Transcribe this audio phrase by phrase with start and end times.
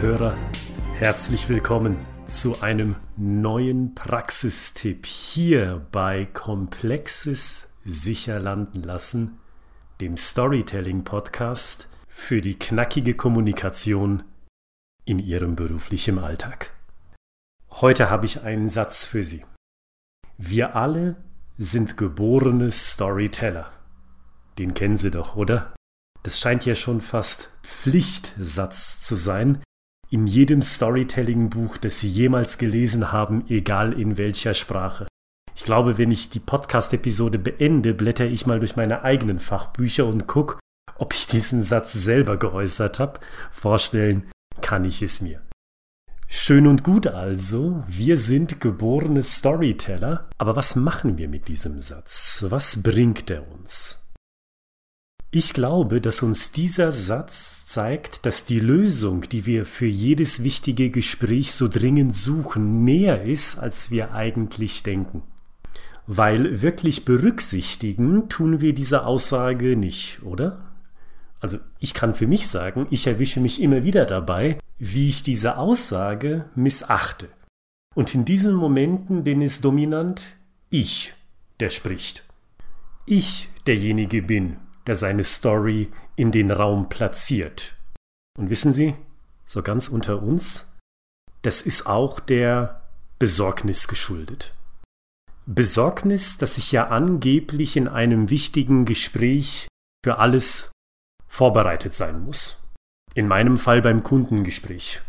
[0.00, 0.36] Hörer,
[0.94, 9.40] herzlich willkommen zu einem neuen Praxistipp hier bei Komplexes sicher landen lassen,
[10.00, 14.22] dem Storytelling Podcast für die knackige Kommunikation
[15.04, 16.70] in Ihrem beruflichen Alltag.
[17.68, 19.44] Heute habe ich einen Satz für Sie.
[20.36, 21.16] Wir alle
[21.58, 23.72] sind geborene Storyteller.
[24.60, 25.74] Den kennen Sie doch, oder?
[26.22, 29.60] Das scheint ja schon fast Pflichtsatz zu sein,
[30.10, 35.06] in jedem Storytelling-Buch, das Sie jemals gelesen haben, egal in welcher Sprache.
[35.54, 40.26] Ich glaube, wenn ich die Podcast-Episode beende, blätter ich mal durch meine eigenen Fachbücher und
[40.26, 40.58] gucke,
[40.96, 43.20] ob ich diesen Satz selber geäußert habe.
[43.50, 45.42] Vorstellen kann ich es mir.
[46.26, 52.44] Schön und gut also, wir sind geborene Storyteller, aber was machen wir mit diesem Satz?
[52.48, 54.07] Was bringt er uns?
[55.30, 60.88] Ich glaube, dass uns dieser Satz zeigt, dass die Lösung, die wir für jedes wichtige
[60.88, 65.22] Gespräch so dringend suchen, mehr ist, als wir eigentlich denken.
[66.06, 70.64] Weil wirklich berücksichtigen tun wir diese Aussage nicht, oder?
[71.40, 75.58] Also ich kann für mich sagen, ich erwische mich immer wieder dabei, wie ich diese
[75.58, 77.28] Aussage missachte.
[77.94, 80.22] Und in diesen Momenten bin es dominant
[80.70, 81.12] ich,
[81.60, 82.24] der spricht.
[83.04, 84.56] Ich derjenige bin,
[84.88, 87.76] der seine Story in den Raum platziert.
[88.38, 88.94] Und wissen Sie,
[89.46, 90.76] so ganz unter uns,
[91.42, 92.82] das ist auch der
[93.18, 94.54] Besorgnis geschuldet.
[95.46, 99.68] Besorgnis, dass ich ja angeblich in einem wichtigen Gespräch
[100.04, 100.72] für alles
[101.26, 102.58] vorbereitet sein muss.
[103.14, 105.02] In meinem Fall beim Kundengespräch.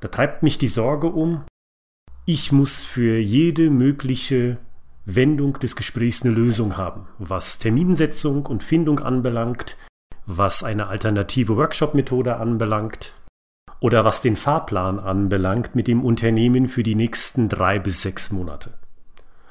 [0.00, 1.44] Da treibt mich die Sorge um,
[2.24, 4.58] ich muss für jede mögliche
[5.04, 9.76] Wendung des Gesprächs eine Lösung haben, was Terminsetzung und Findung anbelangt,
[10.26, 13.14] was eine alternative Workshop-Methode anbelangt
[13.80, 18.74] oder was den Fahrplan anbelangt mit dem Unternehmen für die nächsten drei bis sechs Monate.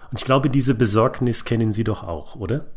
[0.10, 2.68] Und ich glaube, diese Besorgnis kennen Sie doch auch, oder?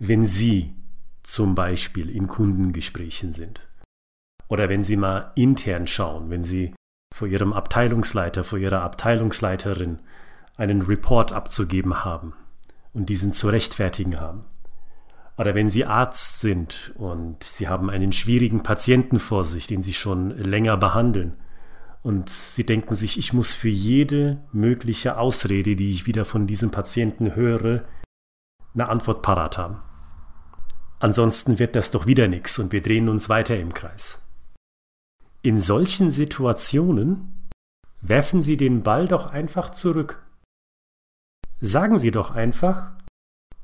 [0.00, 0.74] Wenn Sie
[1.22, 3.60] zum Beispiel in Kundengesprächen sind.
[4.48, 6.74] Oder wenn Sie mal intern schauen, wenn Sie
[7.14, 9.98] vor Ihrem Abteilungsleiter, vor Ihrer Abteilungsleiterin
[10.58, 12.34] einen Report abzugeben haben
[12.92, 14.42] und diesen zu rechtfertigen haben.
[15.38, 19.94] Oder wenn Sie Arzt sind und Sie haben einen schwierigen Patienten vor sich, den Sie
[19.94, 21.36] schon länger behandeln,
[22.02, 26.70] und Sie denken sich, ich muss für jede mögliche Ausrede, die ich wieder von diesem
[26.70, 27.84] Patienten höre,
[28.74, 29.80] eine Antwort parat haben.
[31.00, 34.28] Ansonsten wird das doch wieder nichts und wir drehen uns weiter im Kreis.
[35.42, 37.48] In solchen Situationen
[38.00, 40.24] werfen Sie den Ball doch einfach zurück.
[41.60, 42.92] Sagen Sie doch einfach,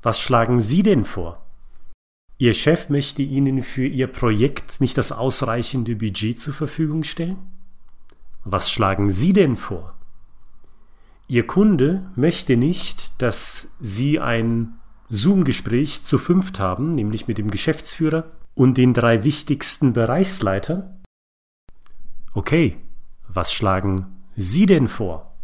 [0.01, 1.45] was schlagen Sie denn vor?
[2.37, 7.37] Ihr Chef möchte Ihnen für Ihr Projekt nicht das ausreichende Budget zur Verfügung stellen?
[8.43, 9.93] Was schlagen Sie denn vor?
[11.27, 14.77] Ihr Kunde möchte nicht, dass Sie ein
[15.09, 21.01] Zoom-Gespräch zu fünft haben, nämlich mit dem Geschäftsführer und den drei wichtigsten Bereichsleitern.
[22.33, 22.77] Okay,
[23.27, 25.34] was schlagen Sie denn vor?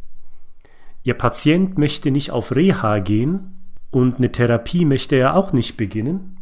[1.04, 3.58] Ihr Patient möchte nicht auf Reha gehen
[3.90, 6.38] und eine Therapie möchte er auch nicht beginnen,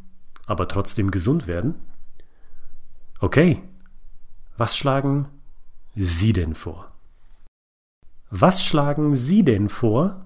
[0.45, 1.75] aber trotzdem gesund werden.
[3.19, 3.61] Okay,
[4.57, 5.27] was schlagen
[5.95, 6.91] Sie denn vor?
[8.29, 10.25] Was schlagen Sie denn vor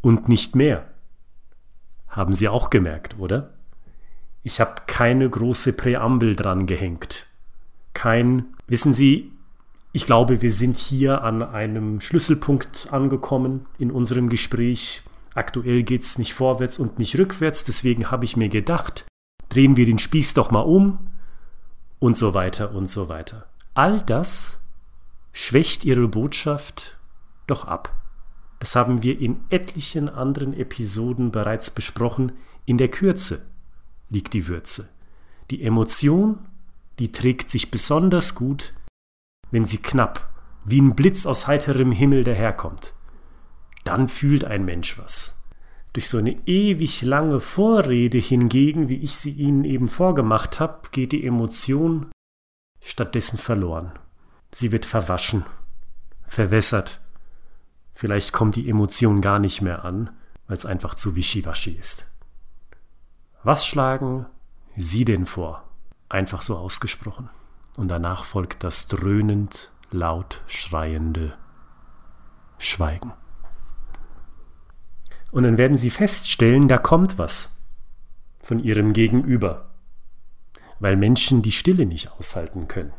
[0.00, 0.86] und nicht mehr?
[2.08, 3.54] Haben Sie auch gemerkt, oder?
[4.42, 7.26] Ich habe keine große Präambel dran gehängt.
[7.92, 9.32] Kein, wissen Sie,
[9.92, 15.02] ich glaube, wir sind hier an einem Schlüsselpunkt angekommen in unserem Gespräch.
[15.34, 19.06] Aktuell geht es nicht vorwärts und nicht rückwärts, deswegen habe ich mir gedacht,
[19.48, 21.10] drehen wir den Spieß doch mal um
[21.98, 23.46] und so weiter und so weiter.
[23.74, 24.62] All das
[25.32, 26.96] schwächt ihre Botschaft
[27.46, 27.96] doch ab.
[28.60, 32.32] Das haben wir in etlichen anderen Episoden bereits besprochen.
[32.64, 33.46] In der Kürze
[34.08, 34.90] liegt die Würze.
[35.50, 36.38] Die Emotion,
[36.98, 38.74] die trägt sich besonders gut
[39.50, 40.28] wenn sie knapp,
[40.64, 42.94] wie ein Blitz aus heiterem Himmel daherkommt.
[43.84, 45.42] Dann fühlt ein Mensch was.
[45.92, 51.12] Durch so eine ewig lange Vorrede hingegen, wie ich sie Ihnen eben vorgemacht habe, geht
[51.12, 52.10] die Emotion
[52.80, 53.92] stattdessen verloren.
[54.52, 55.44] Sie wird verwaschen,
[56.26, 57.00] verwässert.
[57.94, 60.10] Vielleicht kommt die Emotion gar nicht mehr an,
[60.46, 62.10] weil es einfach zu wischiwaschi ist.
[63.42, 64.26] Was schlagen
[64.76, 65.64] Sie denn vor?
[66.08, 67.30] Einfach so ausgesprochen
[67.76, 71.34] und danach folgt das dröhnend laut schreiende
[72.58, 73.12] Schweigen.
[75.30, 77.64] Und dann werden Sie feststellen, da kommt was
[78.42, 79.70] von Ihrem Gegenüber,
[80.80, 82.92] weil Menschen die Stille nicht aushalten können.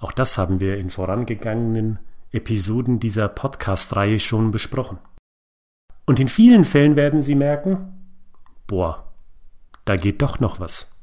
[0.00, 1.98] Auch das haben wir in vorangegangenen
[2.30, 4.98] Episoden dieser Podcast-Reihe schon besprochen.
[6.06, 8.08] Und in vielen Fällen werden Sie merken,
[8.66, 9.12] boah,
[9.84, 10.97] da geht doch noch was.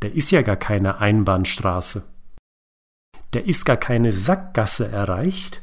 [0.00, 2.04] Da ist ja gar keine Einbahnstraße.
[3.32, 5.62] Da ist gar keine Sackgasse erreicht.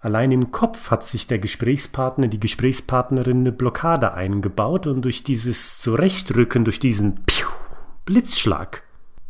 [0.00, 5.78] Allein im Kopf hat sich der Gesprächspartner, die Gesprächspartnerin eine Blockade eingebaut und durch dieses
[5.80, 7.48] Zurechtrücken, durch diesen Piu,
[8.04, 8.82] Blitzschlag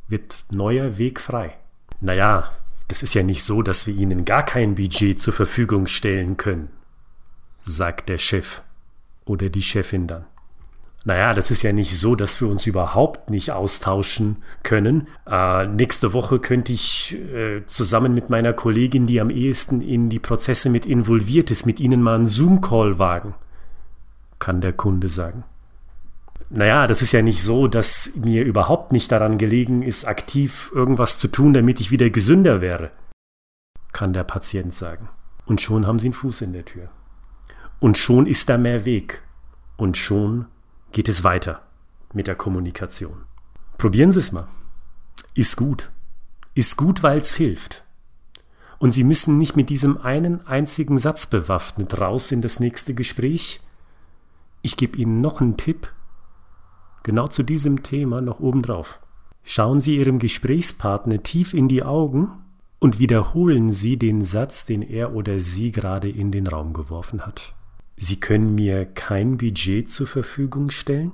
[0.08, 1.56] wird neuer Weg frei.
[2.00, 2.52] Naja,
[2.88, 6.69] das ist ja nicht so, dass wir Ihnen gar kein Budget zur Verfügung stellen können,
[7.62, 8.60] sagt der Chef
[9.25, 10.26] oder die Chefin dann.
[11.06, 15.06] Naja, das ist ja nicht so, dass wir uns überhaupt nicht austauschen können.
[15.24, 20.18] Äh, nächste Woche könnte ich äh, zusammen mit meiner Kollegin, die am ehesten in die
[20.18, 23.34] Prozesse mit involviert ist, mit Ihnen mal einen Zoom-Call wagen,
[24.40, 25.44] kann der Kunde sagen.
[26.50, 31.20] Naja, das ist ja nicht so, dass mir überhaupt nicht daran gelegen ist, aktiv irgendwas
[31.20, 32.90] zu tun, damit ich wieder gesünder wäre,
[33.92, 35.08] kann der Patient sagen.
[35.44, 36.88] Und schon haben Sie einen Fuß in der Tür.
[37.78, 39.22] Und schon ist da mehr Weg.
[39.76, 40.46] Und schon
[40.96, 41.60] geht es weiter
[42.14, 43.26] mit der Kommunikation.
[43.76, 44.48] Probieren Sie es mal.
[45.34, 45.90] Ist gut.
[46.54, 47.84] Ist gut, weil es hilft.
[48.78, 53.60] Und Sie müssen nicht mit diesem einen einzigen Satz bewaffnet raus in das nächste Gespräch.
[54.62, 55.93] Ich gebe Ihnen noch einen Tipp,
[57.02, 58.99] genau zu diesem Thema noch obendrauf.
[59.44, 62.42] Schauen Sie Ihrem Gesprächspartner tief in die Augen
[62.78, 67.54] und wiederholen Sie den Satz, den er oder sie gerade in den Raum geworfen hat.
[67.96, 71.12] Sie können mir kein Budget zur Verfügung stellen?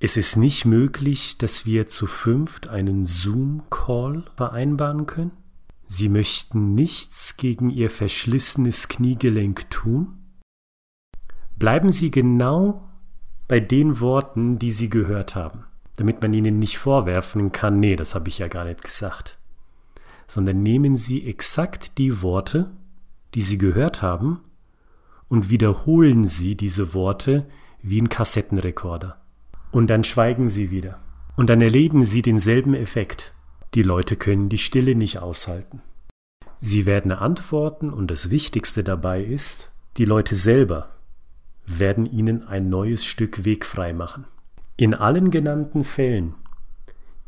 [0.00, 5.32] Es ist nicht möglich, dass wir zu fünft einen Zoom-Call vereinbaren können?
[5.86, 10.18] Sie möchten nichts gegen Ihr verschlissenes Kniegelenk tun?
[11.56, 12.88] Bleiben Sie genau
[13.48, 15.64] bei den Worten, die Sie gehört haben,
[15.96, 19.38] damit man Ihnen nicht vorwerfen kann, nee, das habe ich ja gar nicht gesagt,
[20.26, 22.70] sondern nehmen Sie exakt die Worte,
[23.34, 24.40] die Sie gehört haben,
[25.28, 27.46] und wiederholen Sie diese Worte
[27.82, 29.20] wie ein Kassettenrekorder.
[29.70, 30.98] Und dann schweigen Sie wieder.
[31.36, 33.32] Und dann erleben Sie denselben Effekt.
[33.74, 35.82] Die Leute können die Stille nicht aushalten.
[36.60, 40.90] Sie werden antworten und das Wichtigste dabei ist, die Leute selber
[41.66, 44.24] werden Ihnen ein neues Stück Weg frei machen.
[44.76, 46.34] In allen genannten Fällen,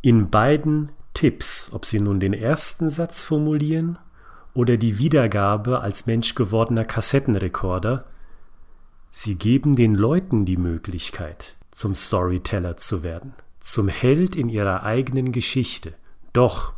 [0.01, 3.99] in beiden Tipps, ob Sie nun den ersten Satz formulieren
[4.55, 8.07] oder die Wiedergabe als menschgewordener Kassettenrekorder,
[9.09, 15.33] sie geben den Leuten die Möglichkeit, zum Storyteller zu werden, zum Held in ihrer eigenen
[15.33, 15.95] Geschichte.
[16.33, 16.73] Doch,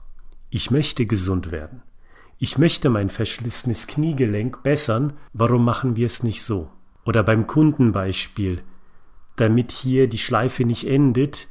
[0.50, 1.82] ich möchte gesund werden.
[2.38, 6.70] Ich möchte mein verschlissenes Kniegelenk bessern, warum machen wir es nicht so?
[7.04, 8.62] Oder beim Kundenbeispiel,
[9.36, 11.48] damit hier die Schleife nicht endet,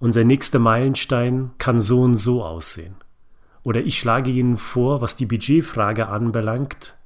[0.00, 2.96] unser nächster Meilenstein kann so und so aussehen.
[3.68, 6.96] Oder ich schlage Ihnen vor, was die Budgetfrage anbelangt,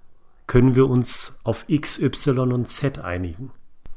[0.47, 3.51] können wir uns auf X, Y und Z einigen.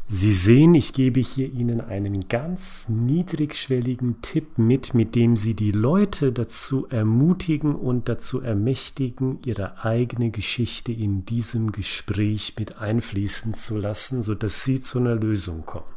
[0.08, 5.70] Sie sehen, ich gebe hier Ihnen einen ganz niedrigschwelligen Tipp mit, mit dem Sie die
[5.70, 13.78] Leute dazu ermutigen und dazu ermächtigen, ihre eigene Geschichte in diesem Gespräch mit einfließen zu
[13.78, 15.94] lassen, sodass Sie zu einer Lösung kommen.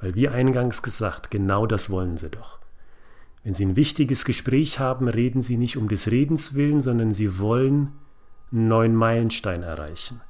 [0.00, 2.59] Weil wie eingangs gesagt, genau das wollen Sie doch.
[3.42, 7.38] Wenn Sie ein wichtiges Gespräch haben, reden Sie nicht um des Redens willen, sondern Sie
[7.38, 7.92] wollen
[8.52, 10.20] einen neuen Meilenstein erreichen.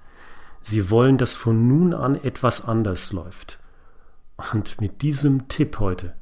[0.63, 3.59] Sie wollen, dass von nun an etwas anders läuft.
[4.53, 6.15] Und mit diesem Tipp heute,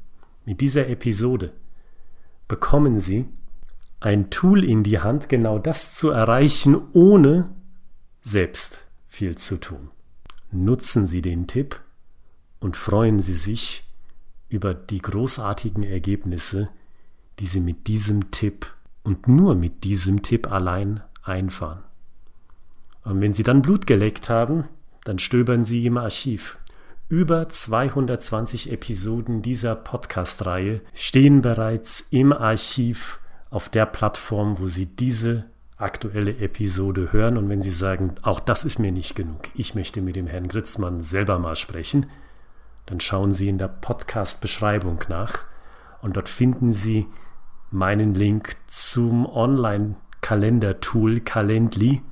[0.45, 1.52] mit dieser Episode,
[2.47, 3.26] bekommen Sie
[4.00, 7.50] ein Tool in die Hand, genau das zu erreichen, ohne
[8.23, 9.90] selbst viel zu tun.
[10.50, 11.80] Nutzen Sie den Tipp
[12.61, 13.85] und freuen Sie sich
[14.49, 16.71] über die großartigen Ergebnisse,
[17.38, 21.83] die Sie mit diesem Tipp und nur mit diesem Tipp allein einfahren.
[23.04, 24.64] Und wenn Sie dann Blut geleckt haben,
[25.04, 26.59] dann stöbern Sie im Archiv.
[27.09, 33.18] Über 220 Episoden dieser Podcast-Reihe stehen bereits im Archiv
[33.49, 35.47] auf der Plattform, wo Sie diese
[35.78, 37.38] aktuelle Episode hören.
[37.38, 40.49] Und wenn Sie sagen, auch das ist mir nicht genug, ich möchte mit dem Herrn
[40.49, 42.07] Gritzmann selber mal sprechen,
[42.85, 45.45] dann schauen Sie in der Podcast-Beschreibung nach
[46.02, 47.07] und dort finden Sie
[47.71, 52.03] meinen Link zum Online-Kalender-Tool Calendly.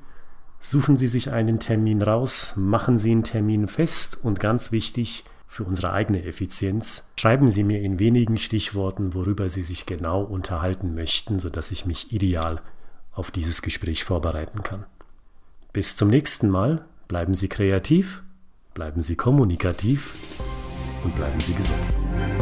[0.61, 5.65] Suchen Sie sich einen Termin raus, machen Sie einen Termin fest und ganz wichtig für
[5.65, 11.39] unsere eigene Effizienz, schreiben Sie mir in wenigen Stichworten, worüber Sie sich genau unterhalten möchten,
[11.39, 12.61] sodass ich mich ideal
[13.13, 14.85] auf dieses Gespräch vorbereiten kann.
[15.73, 18.23] Bis zum nächsten Mal, bleiben Sie kreativ,
[18.75, 20.15] bleiben Sie kommunikativ
[21.05, 22.36] und bleiben Sie gesund.